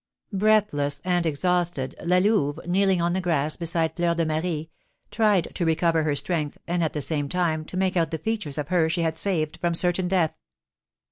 [0.33, 4.71] Breathless and exhausted, La Louve, kneeling on the grass beside Fleur de Marie,
[5.11, 8.57] tried to recover her strength, and, at the same time, to make out the features
[8.57, 10.33] of her she had saved from certain death.